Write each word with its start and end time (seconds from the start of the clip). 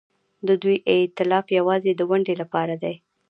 د 0.47 0.49
دوی 0.61 0.77
ائتلاف 0.91 1.45
یوازې 1.57 1.91
د 1.95 2.01
ونډې 2.09 2.35
لپاره 2.41 2.73
دی. 2.83 2.95